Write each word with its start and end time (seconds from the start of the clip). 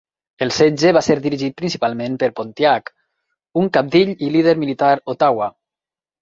El 0.43 0.51
setge 0.59 0.93
va 0.97 1.01
ser 1.07 1.15
dirigit 1.25 1.55
principalment 1.59 2.15
per 2.23 2.29
Pontiac, 2.39 2.89
un 3.65 3.69
cabdill 3.77 4.15
i 4.15 4.31
líder 4.37 4.57
militar 4.65 4.91
ottawa. 5.15 5.53